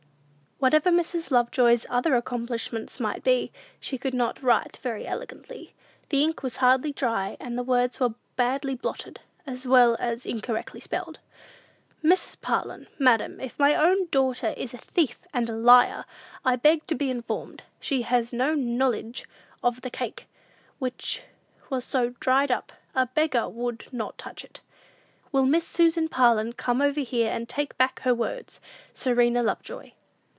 Whatever 0.63 0.91
Mrs. 0.91 1.31
Lovejoy's 1.31 1.87
other 1.89 2.13
accomplishments 2.15 2.99
might 2.99 3.23
be, 3.23 3.51
she 3.79 3.97
could 3.97 4.13
not 4.13 4.43
write 4.43 4.77
very 4.77 5.07
elegantly. 5.07 5.73
The 6.09 6.21
ink 6.21 6.43
was 6.43 6.57
hardly 6.57 6.93
dry, 6.93 7.35
and 7.39 7.57
the 7.57 7.63
words 7.63 7.99
were 7.99 8.13
badly 8.35 8.75
blotted, 8.75 9.21
as 9.47 9.65
well 9.65 9.97
as 9.99 10.23
incorrectly 10.23 10.79
spelled. 10.79 11.17
"Mrs. 12.03 12.39
Parlin. 12.41 12.85
"Madam: 12.99 13.39
If 13.39 13.57
my 13.57 13.73
own 13.73 14.05
doughter 14.11 14.53
is 14.55 14.71
a 14.75 14.77
theif 14.77 15.15
and 15.33 15.49
a 15.49 15.55
lier, 15.55 16.05
I 16.45 16.57
beg 16.57 16.85
to 16.85 16.93
be 16.93 17.09
informed. 17.09 17.63
She 17.79 18.03
has 18.03 18.31
no 18.31 18.53
knowlidg 18.53 19.25
of 19.63 19.81
the 19.81 19.89
cake, 19.89 20.27
whitch 20.79 21.21
was 21.71 21.85
so 21.85 22.09
dryed 22.19 22.51
up, 22.51 22.71
a 22.93 23.07
begar 23.07 23.49
woold 23.51 23.91
not 23.91 24.15
touch 24.19 24.45
it. 24.45 24.61
Will 25.31 25.47
Miss 25.47 25.67
Susan 25.67 26.07
Parlin 26.07 26.53
come 26.55 26.83
over 26.83 27.01
here, 27.01 27.31
and 27.31 27.49
take 27.49 27.75
back 27.79 28.01
her 28.01 28.13
words? 28.13 28.59
"SERENA 28.93 29.41
LOVEJOY." 29.41 29.93